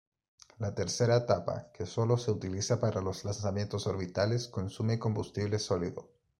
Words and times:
La 0.63 0.73
tercera 0.73 1.15
etapa, 1.17 1.69
que 1.71 1.85
sólo 1.85 2.17
se 2.17 2.31
utiliza 2.31 2.79
para 2.79 3.01
los 3.03 3.23
lanzamientos 3.23 3.85
orbitales, 3.85 4.47
consume 4.47 4.97
combustible 4.97 5.59
sólido. 5.59 6.09